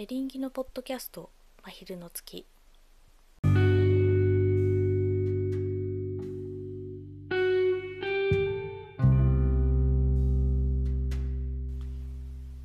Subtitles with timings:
[0.00, 1.28] エリンギのポッドキャスト
[1.62, 2.46] 「真昼の月」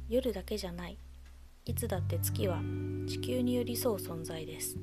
[0.08, 0.98] 夜だけじゃない。
[1.66, 2.62] いつだって月は
[3.06, 4.78] 地球に寄り添う存在です。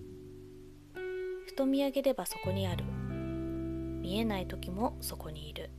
[1.46, 2.84] ふと見上げればそこにある。
[2.84, 5.71] 見えない時もそこにいる。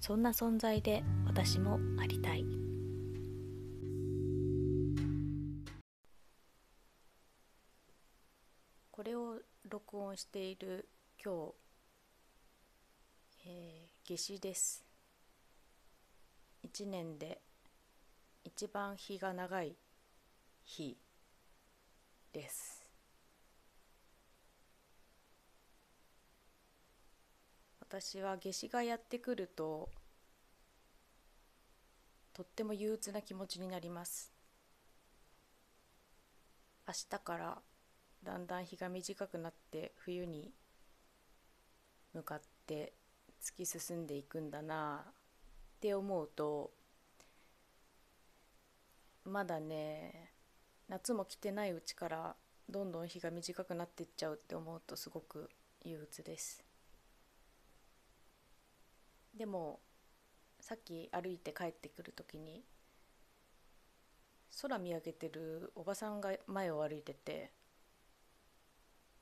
[0.00, 2.67] そんな存在で私もありたい。
[9.68, 10.88] 録音している
[11.22, 11.54] 今日、
[13.46, 14.84] えー、夏至です。
[16.66, 17.40] 1年で
[18.44, 19.76] 一番日が長い
[20.64, 20.96] 日
[22.32, 22.88] です。
[27.80, 29.90] 私は夏至がやってくると
[32.32, 34.32] とっても憂鬱な気持ちになります。
[36.86, 37.58] 明日から
[38.28, 40.52] だんだん日が短くなって冬に
[42.12, 42.92] 向かって
[43.42, 45.12] 突き進んでいくんだなっ
[45.80, 46.70] て思うと
[49.24, 50.30] まだね
[50.90, 52.36] 夏も来てないうちから
[52.68, 55.48] どんどん日が短くなっていっちゃうって思うとすごく
[55.86, 56.62] 憂鬱です。
[59.34, 59.80] でも
[60.60, 62.62] さっき歩いて帰ってくる時に
[64.60, 67.52] 空見上げてるおばさんが前を歩いてて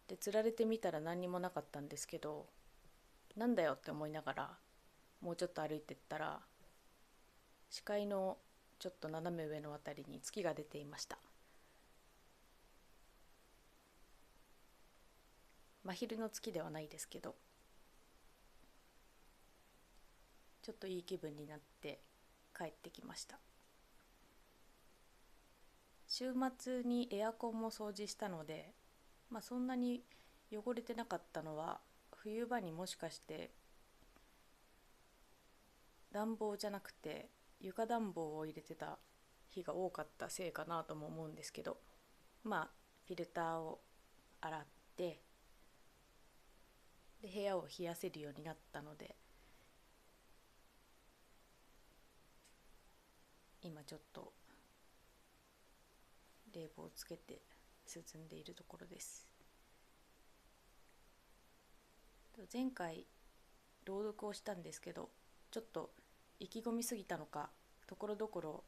[0.09, 2.47] でつられてみたら何にもなかったんですけど
[3.37, 4.51] なんだよって思いながら
[5.21, 6.41] もうちょっと歩いてったら
[7.71, 8.39] 視界の
[8.79, 11.19] ちょっと斜め上のあたりに月が出ていました。
[15.84, 17.37] 真昼の月ではないですけど
[20.62, 22.01] ちょっといい気分になって
[22.57, 23.39] 帰ってきました。
[26.09, 28.73] 週末にエアコンも掃除したので
[29.31, 30.03] まあそんなに
[30.51, 31.81] 汚れてなかったのは
[32.13, 33.51] 冬場にもしかして
[36.12, 37.28] 暖房じゃなくて
[37.61, 38.99] 床暖房を入れてた
[39.49, 41.78] 日が多かったせいかなとも思うんですけど
[42.45, 42.69] まあ
[43.06, 43.81] フィルターを
[44.41, 44.61] 洗っ
[44.97, 45.21] て
[47.23, 49.17] で部屋を冷やせるようになったので
[53.62, 54.33] 今ちょっと
[56.55, 57.41] 冷房をつけて
[57.87, 59.27] 進んでいるところです。
[62.53, 63.07] 前回
[63.87, 65.09] 朗読をしたんですけど
[65.51, 65.91] ちょっと
[66.39, 67.49] 意気込みすぎたのか
[67.87, 68.65] ところどころ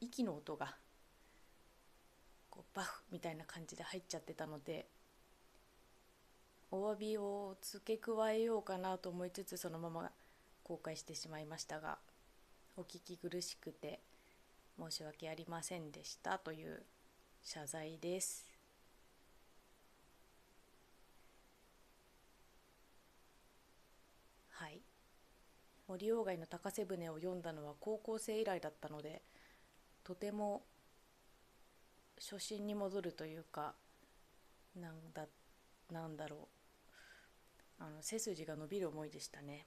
[0.00, 0.76] 息の音が
[2.50, 4.86] こうバフみたいな感じで入っちゃってたので
[6.70, 10.10] お詫びを付け加えようかなと思いつつそのまま
[10.62, 11.98] 公開してしまいましたが
[12.76, 14.00] お聞き苦しくて
[14.78, 16.82] 申し訳ありませんでしたという
[17.42, 18.46] 謝罪です。
[24.50, 24.80] はい。
[25.88, 29.22] 森鴎外の高瀬舟を読んだのは高校生以来だったので
[30.04, 30.62] とても
[32.20, 33.74] 初心に戻るというか
[34.76, 35.26] なんだ
[35.90, 36.58] なんだろう。
[37.80, 39.66] あの背筋が伸びる思いでしたね。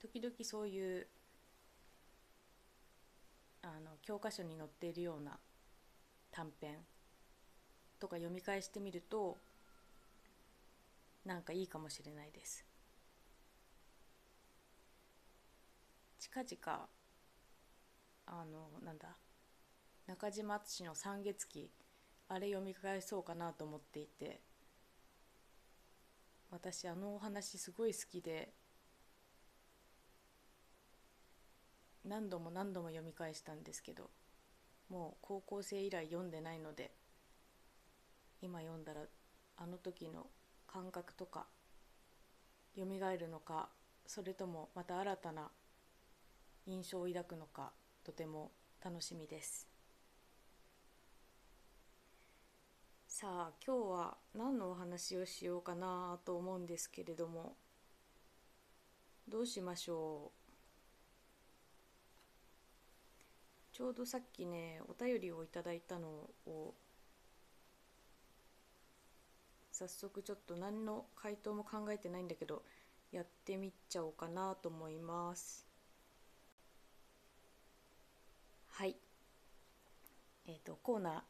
[0.00, 1.06] 時々そういう
[3.62, 5.38] あの教科書に載っているような
[6.30, 6.78] 短編
[7.98, 9.36] とか読み返してみると
[11.24, 12.64] なんかいいかもしれないです。
[16.18, 16.88] 近々
[18.26, 19.16] あのなんだ
[20.06, 21.70] 中島敦の「三月期」
[22.28, 24.40] あれ読み返そうかなと思っていて
[26.50, 28.52] 私あのお話すごい好きで
[32.04, 34.10] 何度も何度も読み返したんですけど
[34.88, 36.92] もう高校生以来読んでないので
[38.40, 39.02] 今読んだら
[39.56, 40.26] あの時の
[40.66, 41.46] 感覚とか
[42.76, 43.68] 蘇るのか
[44.06, 45.50] それともまた新たな
[46.66, 47.72] 印象を抱くのか
[48.04, 48.52] とても
[48.82, 49.68] 楽しみです。
[53.06, 57.56] さあ今日は何のお話をしようかなと思うんですけれども
[59.28, 60.39] どうしましょう？
[63.72, 66.08] ちょうどさっきねお便りをいただいたの
[66.46, 66.74] を
[69.72, 72.62] 早速ちょっと何の回答も考えてないんだけど
[73.12, 75.66] やってみちゃおうかなと思います。
[78.68, 78.96] はい。
[80.46, 81.20] えっ、ー、とコーナー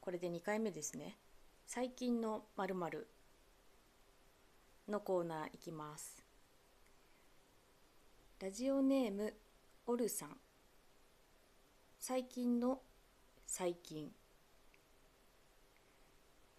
[0.00, 1.18] これで2回目ですね。
[1.66, 2.74] 最近のまる
[4.88, 6.24] のコーナーいきます。
[8.40, 9.32] ラジオネーム
[9.86, 10.36] オルさん。
[12.04, 12.80] 最近の
[13.46, 14.10] 最近。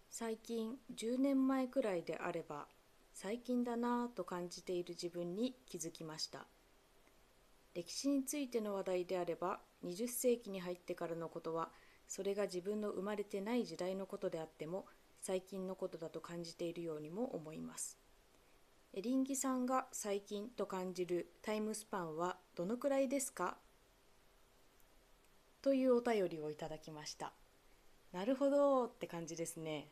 [0.08, 2.66] 最近10年前くらいであれば
[3.12, 6.46] 最近だなぁと感じている自分に気づきました。
[7.74, 11.68] 歴史についての話題であれば20世紀に入ってからのことは
[12.08, 14.86] それが自分の生まれてない時代のことであっても
[15.20, 17.98] 最近のことだと感じているようにも思います。
[18.94, 23.58] エリンギさんが最近と感じるタイムスパンはどのくらいですか？
[25.64, 27.32] というお便りをいただきました。
[28.12, 29.88] なるほどって感じですね。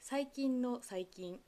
[0.00, 1.38] 最近の最近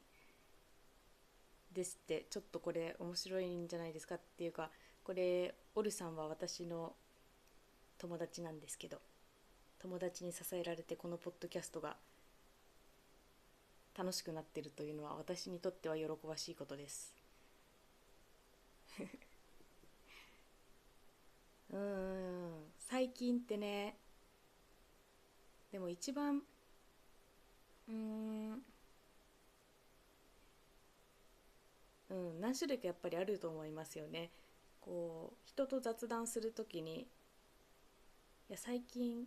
[1.73, 4.69] ですってちょっとこれ面白いんじゃないですかっていうか
[5.03, 6.93] これオルさんは私の
[7.97, 8.99] 友達なんですけど
[9.79, 11.97] 友達に支えられてこのポッドキャストが
[13.97, 17.15] 楽しくなってるというのは私にとっては喜ばしいことです。
[21.73, 22.76] うん。
[22.89, 23.99] 最近ってね
[25.71, 26.43] でも一番
[27.89, 28.63] うん
[32.11, 34.31] うん何種類かやっぱりあると思いますよね。
[34.81, 37.09] こう人と雑談する時に
[38.49, 39.27] 「いや最近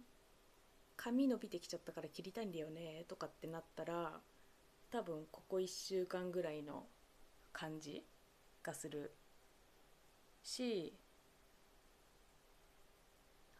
[0.98, 4.22] 髪伸びてきちゃったから切りたいんだよね」とかってなったら
[4.92, 6.88] 多分ここ1週間ぐらいの
[7.54, 8.06] 感じ
[8.64, 9.16] がする
[10.44, 10.94] し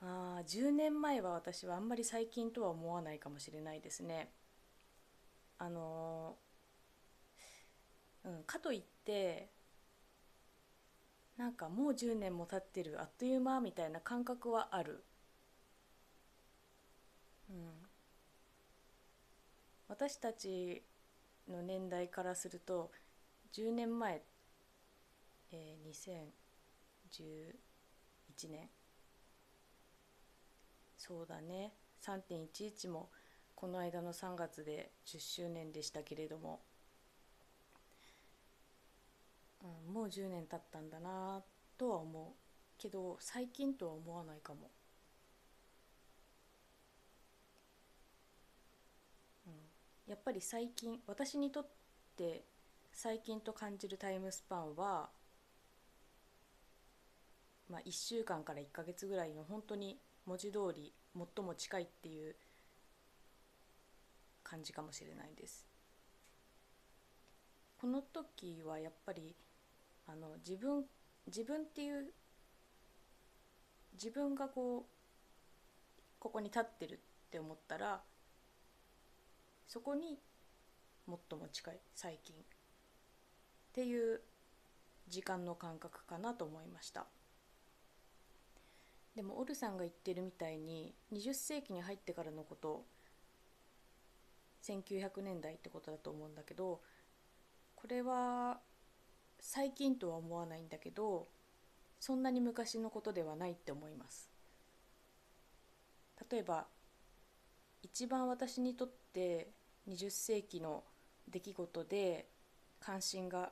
[0.02, 4.32] あ10年前は私はあんまり最近とは思わないかもしれないですね。
[5.58, 6.38] あの
[8.24, 9.50] うん、かといって
[11.38, 15.04] なんかもう10年も経ってるあっという間みたいな感覚はある。
[17.50, 17.56] うん、
[19.88, 20.84] 私たち
[21.50, 22.92] の年代からすると
[23.54, 24.22] 10年前、
[25.52, 26.32] えー、
[27.12, 28.70] 2011年
[31.00, 31.72] そうだね。
[32.06, 33.10] 3.11も
[33.56, 36.60] この間の3月で10周年でしたけれども、
[39.64, 41.42] うん、もう10年経ったんだな
[41.78, 42.50] とは思う。
[42.78, 44.70] けど最近とは思わないかも。
[49.48, 49.54] うん
[50.06, 51.68] やっぱり最近私にとっ
[52.18, 52.44] て
[52.92, 55.10] 最近と感じるタイムスパンは、
[57.70, 59.98] まあ、1週間から1ヶ月ぐらいの本当に
[60.30, 62.36] 文字通り最も近いっていう
[64.44, 65.68] 感じかもしれないです。
[67.82, 69.36] この時はやっぱり
[70.06, 70.86] あの自分
[71.26, 72.14] 自分っていう
[73.94, 78.04] 自分がこうここに立ってるって思ったら
[79.68, 80.20] そこに
[81.08, 82.40] 最も近い最近っ
[83.74, 84.22] ていう
[85.08, 87.08] 時間の感覚かなと思いました
[89.16, 92.86] でもオルさんが言ってるみたいに20世紀に入ってからのこと
[94.64, 96.82] 1900年代ってことだと思うんだけど
[97.76, 98.60] これは
[99.40, 101.28] 最近とは思わないんだけど
[102.00, 104.30] そんなに昔のことではないって思います
[106.30, 106.66] 例えば
[107.82, 109.50] 一番私にとって
[109.88, 110.84] 20世紀の
[111.30, 112.28] 出来事で
[112.80, 113.52] 関心が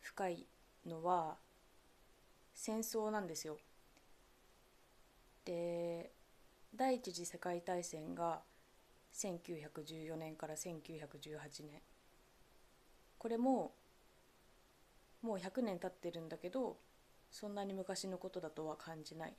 [0.00, 0.46] 深い
[0.86, 1.36] のは
[2.54, 3.56] 戦争なんですよ。
[5.48, 6.10] で
[6.74, 8.42] 第一次世界大戦が
[9.14, 11.80] 1914年から1918年。
[13.16, 13.72] これも
[15.22, 16.76] もう100年経ってるんだけど
[17.30, 19.34] そんなに昔のことだとは感じない。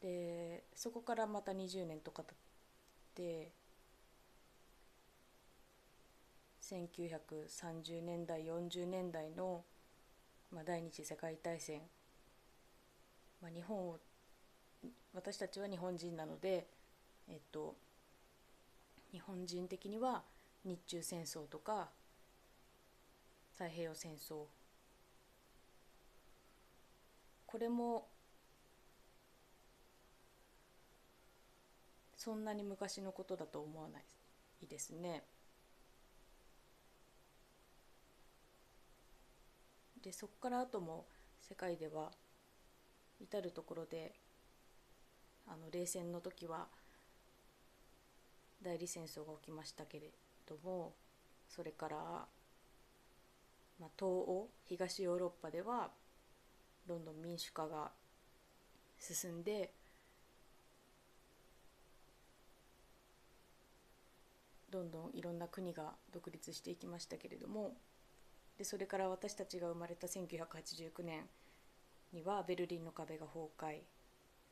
[0.00, 2.36] でそこからまた20年とか経っ
[3.14, 3.52] て
[6.62, 9.62] 1930年代40年代の、
[10.50, 11.82] まあ、第二次世界大戦、
[13.40, 14.00] まあ、日本を
[15.14, 16.66] 私たちは日本人なので、
[17.28, 17.76] えっと、
[19.12, 20.22] 日本人的には
[20.64, 21.90] 日中戦争とか
[23.52, 24.44] 太平洋戦争
[27.46, 28.06] これも
[32.16, 35.24] そんなに昔のことだと思わないですね。
[40.02, 41.04] でそこから後も
[41.40, 42.10] 世界では
[43.20, 44.14] 至る所で
[45.46, 46.66] あの冷戦の時は
[48.62, 50.10] 代理戦争が起きましたけれ
[50.46, 50.94] ども
[51.48, 51.96] それから、
[53.80, 55.90] まあ、東欧東ヨーロッパでは
[56.86, 57.90] どんどん民主化が
[58.98, 59.72] 進んで
[64.70, 67.74] どんどんいろんな国が独立していきましたけれども
[68.56, 71.24] でそれから私たちが生まれた1989年
[72.12, 73.80] にはベルリンの壁が崩壊。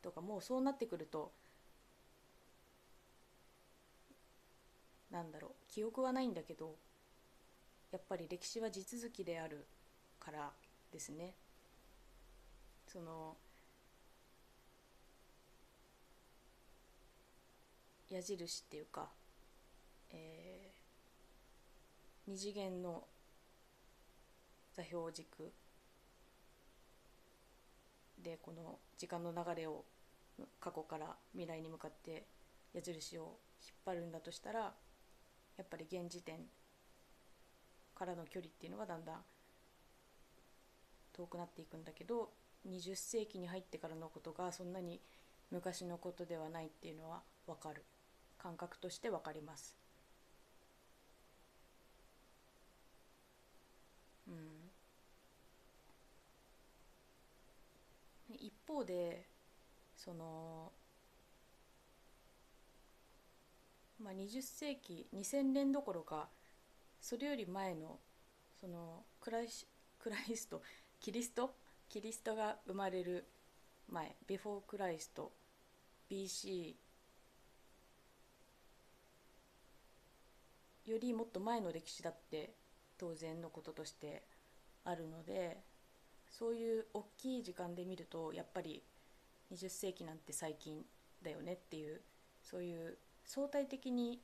[0.02, 1.33] とかもうそうなってくると
[5.11, 6.76] なんだろう記憶はないんだけど
[7.90, 9.66] やっぱり歴史は地続きである
[10.21, 10.50] から
[10.92, 11.35] ですね。
[12.87, 13.37] その
[18.09, 19.09] 矢印っていうか、
[20.11, 23.04] えー、二次元の
[24.75, 25.52] 座標軸
[28.23, 29.85] でこの時間の流れを
[30.61, 32.25] 過去から未来に向かって
[32.73, 34.73] 矢印を引っ張るんだとしたら
[35.56, 36.38] やっぱり現時点
[37.94, 39.16] からの距離っていうのがだんだん
[41.12, 42.30] 遠くなっていくんだけど
[42.68, 45.00] 20世紀に入ってからのことがそんなに
[45.50, 47.85] 昔のことではないっていうのは分かる
[48.38, 49.76] 感覚として分かります。
[54.28, 54.70] うん、
[58.37, 59.26] 一方で
[60.02, 60.73] その、
[64.02, 66.28] まあ、20世紀2000年どころか
[67.00, 67.99] それより前の
[68.61, 69.49] そのクライ
[69.99, 70.62] クライスト
[71.00, 71.54] キリスト
[71.88, 73.26] キリストが生まれる
[73.90, 75.33] 前ビフォークライスト
[76.11, 76.75] BC
[80.87, 82.54] よりもっと前の歴史だって
[82.97, 84.23] 当然のこととして
[84.85, 85.59] あるので
[86.30, 88.83] そういう大きい時間で見るとやっぱり
[89.50, 90.85] 20世紀なんて最近
[91.23, 92.00] だよねっていう
[92.42, 94.21] そういう相対的に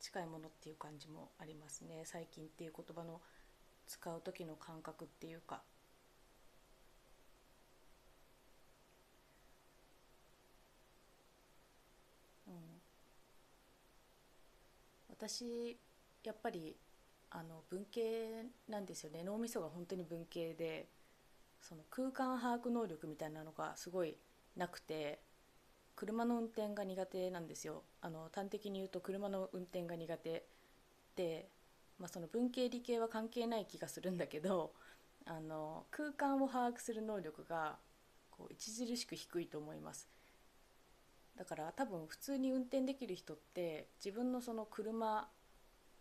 [0.00, 2.02] 近いものっていう感じもありますね。
[2.04, 3.20] 最近っていう言葉の
[3.86, 5.62] 使う時の感覚っていうか。
[12.46, 12.54] うん、
[15.10, 15.78] 私
[16.24, 16.76] やっぱり
[17.30, 19.22] あの文系なんですよね。
[19.22, 20.88] 脳みそが本当に文系で。
[21.62, 24.18] その空間把握能力みたいなのがすごい
[24.56, 25.20] なくて
[25.94, 27.84] 車の運転が苦手なんですよ。
[28.00, 30.46] あの端的に言うと車の運転が苦手
[31.16, 31.48] で、
[31.98, 34.72] まあ、その文系理系は関係ない気がするんだけど
[35.24, 37.76] あの空間を把握する能力が
[38.30, 40.08] こう著しく低いと思います。
[41.36, 45.28] だから多分普通に運転できる人って自分のその車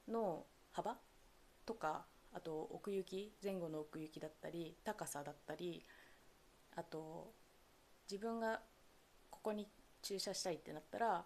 [0.07, 0.97] の幅
[1.65, 5.83] とかあと奥行き前後の奥行きだったり高さだったり
[6.75, 7.33] あと
[8.09, 8.61] 自分が
[9.29, 9.67] ここに
[10.01, 11.25] 駐車したいってなったら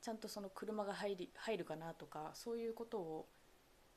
[0.00, 3.28] ちゃんとその車が入り入るかなとかそういうことを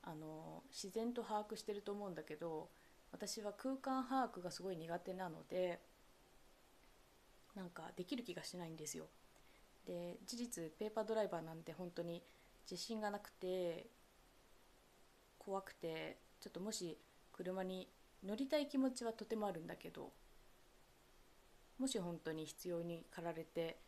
[0.02, 2.70] あの自然と把握してると思うんだけど
[3.12, 5.80] 私は空間把握がすごい苦手なので
[7.54, 9.06] なんかできる気がしないんですよ。
[9.86, 12.22] で事実ペーパードライバーなんて本当に
[12.70, 13.86] 自信がなくて
[15.48, 16.98] 怖くてちょっともし
[17.32, 17.88] 車に
[18.22, 20.10] 乗りたい気持ちはとてもあるんだけど
[21.78, 23.78] もし本当に必要に駆られて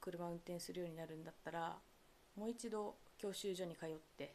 [0.00, 1.76] 車運転するようになるんだったら
[2.36, 4.34] もう一度教習所に通って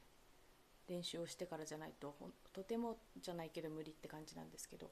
[0.88, 2.16] 練習をしてからじゃないと
[2.54, 4.90] とてもじゃないけど無理って感じなんですけど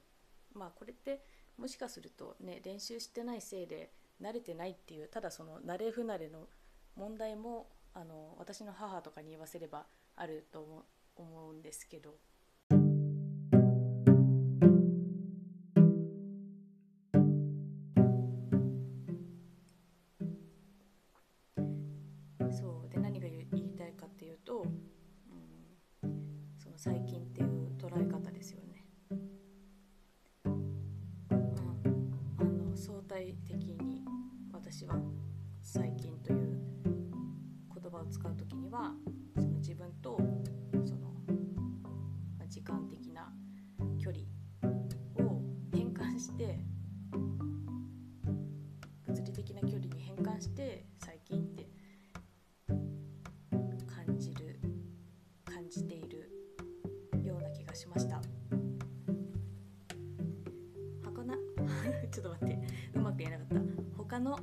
[0.54, 1.24] まあこれって
[1.58, 6.48] もしかするとね練習してないせいで慣れてないっていうただその慣れ不慣れの
[6.98, 9.86] 問題もあの私の母とかに言わせれば
[10.18, 10.84] あると思
[11.16, 12.18] 思うんですけど。
[22.52, 24.64] そうで何が言いたいかっていうと、
[26.04, 26.12] うん、
[26.58, 28.86] その最近っていう捉え方ですよね。
[30.44, 30.52] ま
[32.38, 34.04] あ、あの相対的に
[34.52, 34.96] 私は
[35.62, 36.60] 最近という
[37.74, 38.94] 言葉を使う時には
[64.22, 64.38] の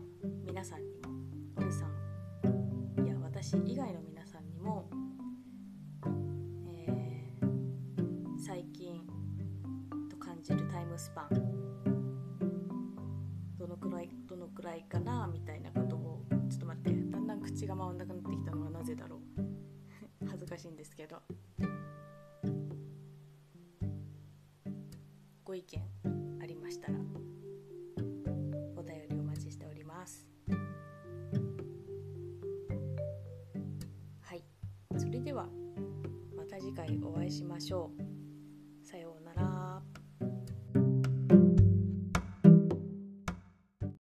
[0.45, 1.11] 皆さんにも
[1.57, 4.91] オルさんいや私以外の皆さんにも、
[6.67, 9.07] えー、最近
[10.11, 11.29] と感じるタイムスパン
[13.57, 19.21] どのくらいどのくらいかなみたいなことをちょっと待ってだんだん口が回んなくなってきたのはなぜだろう。
[20.27, 21.23] 恥ずかしいんですけど。
[25.45, 25.83] ご意見
[26.43, 26.99] ありましたら
[36.97, 38.08] 回お会いしましょう。